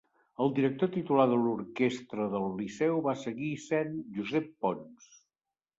El 0.43 0.47
director 0.59 0.89
titular 0.95 1.25
de 1.33 1.37
l'orquestra 1.41 2.25
del 2.33 2.49
Liceu 2.63 2.99
va 3.11 3.17
seguir 3.27 3.53
sent 3.69 3.97
Josep 4.19 4.53
Pons. 4.67 5.13